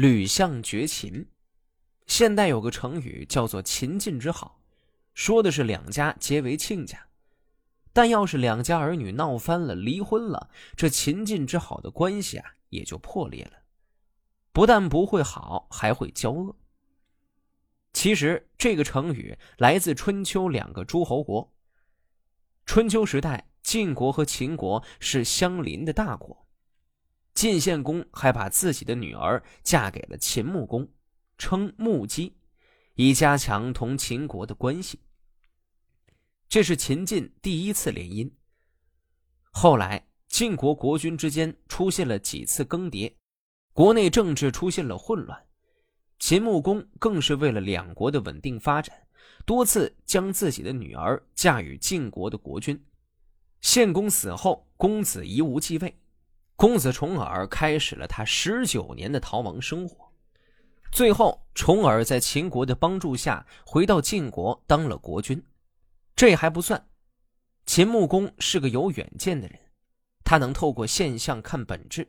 [0.00, 1.28] 吕相绝秦。
[2.06, 4.62] 现代有个成语叫做“秦晋之好”，
[5.12, 7.08] 说的是两家结为亲家。
[7.92, 13.58] 但要是两家儿女闹翻了、离婚了，这秦晋之好的关系啊，也就破裂了。
[14.52, 16.56] 不但不会好，还会交恶。
[17.92, 21.52] 其实这个成语来自春秋两个诸侯国。
[22.64, 26.46] 春秋时代，晋国和秦国是相邻的大国。
[27.34, 30.88] 晋献公还把自己的女儿嫁给了秦穆公，
[31.38, 32.36] 称穆姬，
[32.94, 35.00] 以加强同秦国的关系。
[36.48, 38.30] 这是秦晋第一次联姻。
[39.52, 43.14] 后来，晋国国君之间出现了几次更迭，
[43.72, 45.46] 国内政治出现了混乱。
[46.18, 48.94] 秦穆公更是为了两国的稳定发展，
[49.46, 52.84] 多次将自己的女儿嫁与晋国的国君。
[53.60, 55.98] 献公死后，公子夷吾继位，
[56.60, 60.12] 公子重耳开始了他十九年的逃亡生活。
[60.92, 65.42] 最后，重耳在秦国的帮助下回到晋国当了国君。
[66.14, 66.86] 这还不算，
[67.64, 69.58] 秦穆公是个有远见的人，
[70.22, 72.06] 他能透过现象看本质，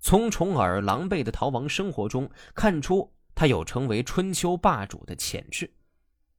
[0.00, 5.70] 从重耳狼狈的逃亡生活中看出他有成为春秋霸主的潜质，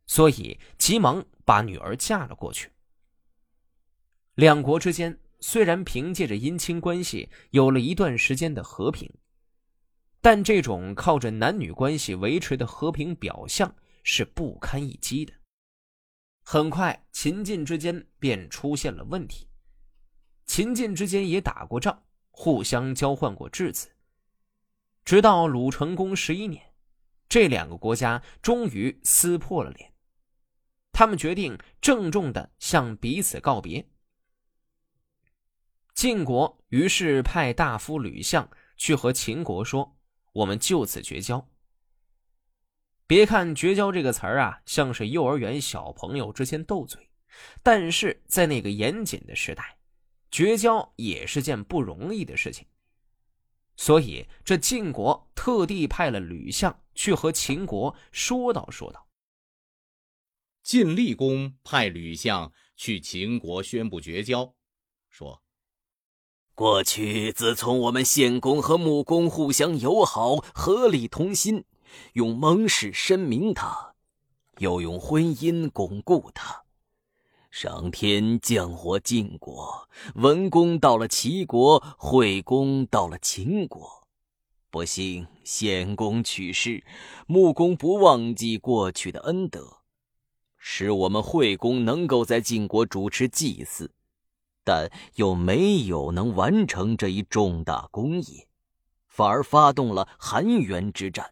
[0.07, 2.71] 所以急忙把女儿嫁了过去。
[4.33, 9.07] 两国之间虽然凭借着姻亲关系有了一段时间的和平，
[10.19, 15.31] 但这种靠着男女关系维持的和平表象是不堪一击的。
[16.41, 19.47] 很快，秦晋之间便出现了问题。
[20.47, 22.01] 秦晋之间也打过仗，
[22.31, 23.87] 互相交换过质子。
[25.03, 26.73] 直到鲁成公十一年，
[27.29, 29.93] 这两个国家终于撕破了脸。
[30.91, 33.87] 他们决定郑重的向彼此告别。
[36.05, 39.97] 晋国于是派大夫吕相去和秦国说
[40.33, 41.49] ：“我们就此绝交。”
[43.07, 47.09] 别看“绝交”这个词儿啊，像是幼儿园小朋友之间斗嘴，
[47.63, 49.79] 但是在那个严谨的时代，
[50.29, 52.67] 绝交也是件不容易的事情。
[53.75, 59.07] 所以，这晋国特地派了吕相去和秦国说道说道。
[60.61, 64.53] 晋厉公派吕相去秦国宣布绝交，
[65.09, 65.41] 说
[66.55, 71.63] ：“过去自从我们献公和穆公互相友好、合力同心。”
[72.13, 73.93] 用盟誓申明他，
[74.57, 76.63] 又用婚姻巩固他。
[77.49, 83.89] 上天降祸晋国，文公到了齐国，惠公到了秦国。
[84.69, 86.83] 不幸献公去世，
[87.27, 89.77] 穆公不忘记过去的恩德，
[90.57, 93.93] 使我们惠公能够在晋国主持祭祀，
[94.65, 98.47] 但又没有能完成这一重大功业，
[99.07, 101.31] 反而发动了韩元之战。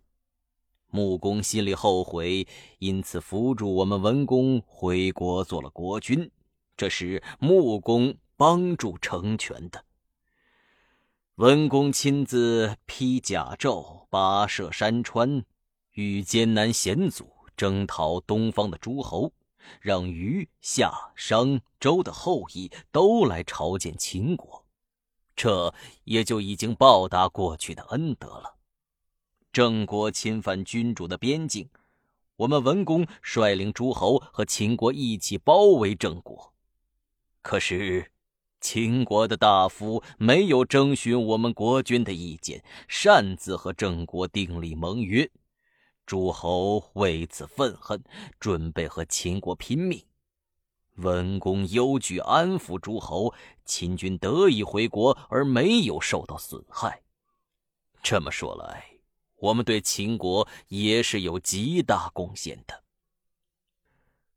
[0.90, 6.30] 穆公心里后悔，因此扶助我们文公回国做了国君。
[6.78, 9.84] 这是穆公帮助成全的。
[11.36, 15.44] 文公亲自披甲胄，跋涉山川，
[15.94, 17.28] 与艰难险阻
[17.58, 19.32] 征讨东方的诸侯，
[19.82, 24.66] 让虞、夏、商、周的后裔都来朝见秦国，
[25.36, 28.58] 这也就已经报答过去的恩德了。
[29.52, 31.70] 郑国侵犯君主的边境，
[32.38, 36.54] 我们文公率领诸侯和秦国一起包围郑国。
[37.42, 38.12] 可是，
[38.62, 45.30] 秦国的大夫没有征询我们国君的意见，擅自和郑国订立盟约。
[46.06, 48.04] 诸侯为此愤恨，
[48.40, 50.04] 准备和秦国拼命。
[50.98, 53.34] 文公忧惧安抚诸侯，
[53.66, 57.02] 秦军得以回国，而没有受到损害。
[58.04, 58.86] 这么说来，
[59.38, 62.84] 我们对秦国也是有极大贡献的。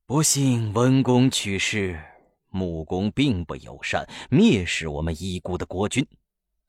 [0.06, 2.00] 不幸文公去世，
[2.49, 6.06] 穆公并不友善，蔑视我们已故的国君，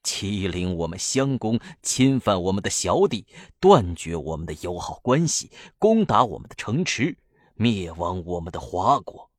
[0.07, 3.25] 欺凌我们襄公，侵犯我们的小弟，
[3.59, 7.17] 断绝我们的友好关系，攻打我们的城池，
[7.55, 9.29] 灭亡我们的华国，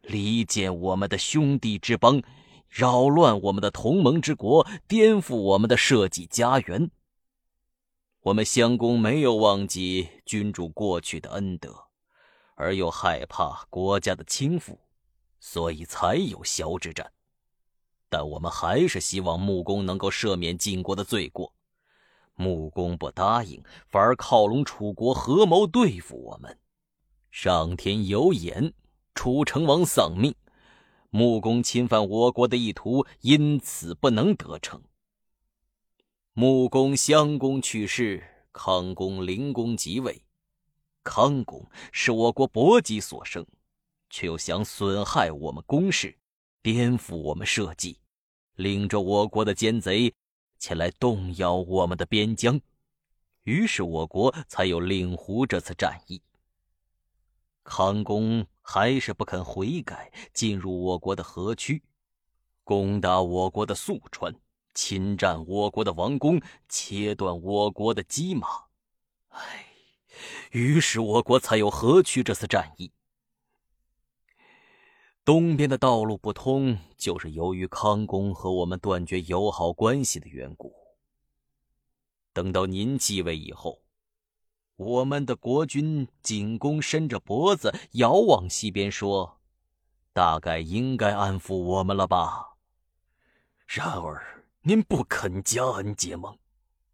[0.00, 2.22] 离间我们的兄弟之邦，
[2.70, 6.90] 扰乱我们的同盟之国，颠覆我们的社稷家园。
[8.22, 11.84] 我们襄公没有忘记君主过去的恩德，
[12.54, 14.78] 而又害怕国家的倾覆，
[15.38, 17.12] 所以才有萧之战。
[18.08, 21.52] 但我们还是希望穆公能够赦免晋国的罪过。
[22.34, 26.58] 穆公不答应，反而靠拢楚国合谋对付我们。
[27.30, 28.72] 上天有眼，
[29.14, 30.34] 楚成王丧命，
[31.10, 34.82] 穆公侵犯我国的意图因此不能得逞。
[36.32, 38.22] 穆公、襄公去世，
[38.52, 40.22] 康公灵公即位。
[41.02, 43.44] 康公是我国伯姬所生，
[44.10, 46.16] 却又想损害我们公室，
[46.70, 47.96] 颠覆我们社稷，
[48.56, 50.12] 领着我国的奸贼
[50.58, 52.60] 前来动摇我们的边疆，
[53.44, 56.20] 于是我国才有令狐这次战役。
[57.62, 61.82] 康公还是不肯悔改，进入我国的河曲，
[62.64, 64.34] 攻打我国的宿川，
[64.74, 66.38] 侵占我国的王宫，
[66.68, 68.46] 切断我国的机马。
[69.28, 69.64] 唉，
[70.50, 72.92] 于是我国才有河曲这次战役。
[75.28, 80.72] 东边的道路不通，就是由于康公和我们断绝友好关系的缘故。
[82.32, 83.82] 等到您继位以后。
[84.76, 89.38] 我们的国君景公伸着脖子遥望西边，说
[90.14, 92.56] ：“大概应该安抚我们了吧？”
[93.68, 96.38] 然而您不肯加恩结盟，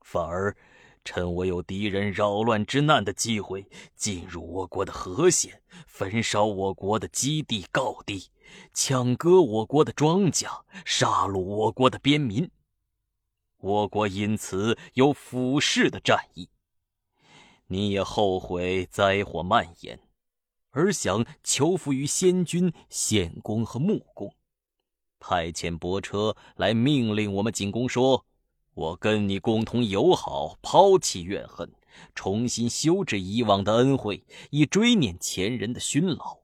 [0.01, 0.57] 反而
[1.05, 8.31] 趁我有敌人扰乱之难的机会，进入我国的河县，焚烧我国的基地高地，
[8.73, 12.51] 抢割我国的庄稼，杀戮我国的边民。
[13.59, 16.49] 我国因此有俯视的战役。
[17.67, 19.99] 你也后悔灾祸蔓延，
[20.71, 24.35] 而想求服于先君、献公和穆公，
[25.19, 28.27] 派遣伯车来命令我们景公说
[28.75, 31.73] ：“我跟你共同友好，抛弃怨恨，
[32.15, 36.39] 重新修治以往的恩惠，以追念前人的勋劳。”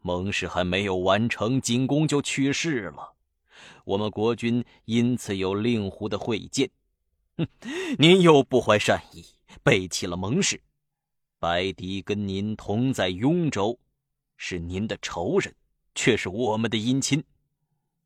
[0.00, 3.14] 盟誓还没有完成，景公就去世了，
[3.84, 6.70] 我们国君因此有令狐的会见。
[7.36, 7.46] 哼，
[7.98, 9.24] 您又不怀善意。
[9.62, 10.60] 背弃了盟誓，
[11.38, 13.78] 白狄跟您同在雍州，
[14.36, 15.54] 是您的仇人，
[15.94, 17.24] 却是我们的姻亲。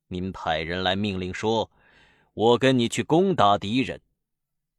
[0.06, 1.68] 您派人来命令说
[2.34, 4.00] ：“我跟你去攻打敌人。”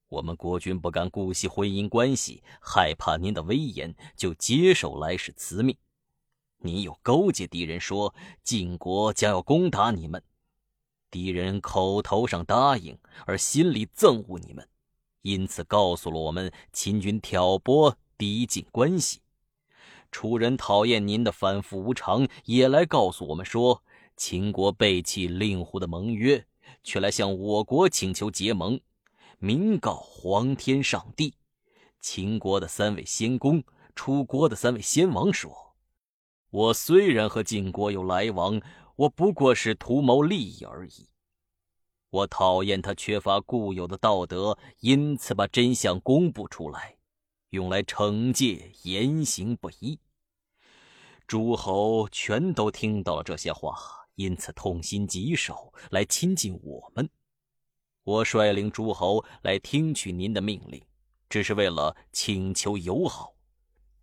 [0.10, 5.76] 我们国君不敢顾惜婚姻关系，害怕您的威严，就接受来使辞命。
[6.60, 8.14] 你又勾结敌人说
[8.44, 10.24] 晋国将要攻打你们，
[11.10, 14.70] 敌人口头上答应，而心里憎恶你们。
[15.24, 19.22] 因此，告诉了我们秦军挑拨敌晋关系。
[20.12, 23.84] 楚人讨厌您的反复无常，也来告诉我们说，
[24.16, 26.46] 秦国背弃令狐的盟约，
[26.84, 28.80] 却来向我国请求结盟，
[29.40, 31.36] 明告皇天上帝。
[32.00, 33.64] 秦国的三位先公，
[33.96, 35.76] 楚国的三位先王说
[36.52, 38.62] ：“我虽然和晋国有来往，
[38.98, 41.08] 我不过是图谋利益而已。”
[42.12, 46.98] 我讨厌他缺乏固有的道德，因此把真相公布出来，
[47.50, 50.00] 用来惩戒言行不一。
[51.26, 57.10] 诸侯全都听到了这些话，因此痛心疾首，来亲近我们。
[58.04, 60.84] 我率领诸侯来听取您的命令，
[61.30, 63.34] 只是为了请求友好。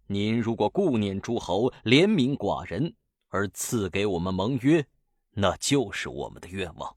[0.06, 2.94] 您如果顾念诸侯，怜悯寡人，
[3.28, 4.84] 而赐给我们盟约，
[5.32, 6.96] 那就是我们的愿望。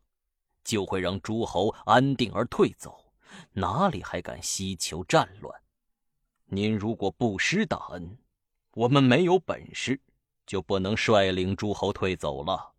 [0.63, 3.13] 就会让诸侯安定而退走，
[3.51, 5.61] 哪里还敢希求战乱？
[6.45, 8.17] 您如果不施大恩，
[8.75, 9.99] 我们没有本事，
[10.47, 12.72] 就不能率领诸侯退走了。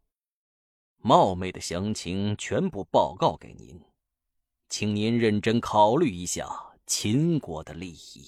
[1.06, 3.79] 冒昧的详情全部报告给您，
[4.71, 6.49] 请您认真考虑一下
[6.87, 8.27] 秦国的利益。